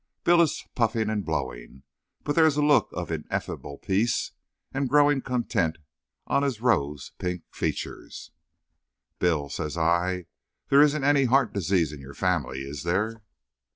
[0.23, 1.83] Bill is puffing and blowing,
[2.23, 4.31] but there is a look of ineffable peace
[4.73, 5.77] and growing content
[6.25, 8.31] on his rose pink features.
[9.19, 10.25] "Bill," says I,
[10.69, 13.21] "there isn't any heart disease in your family, is there?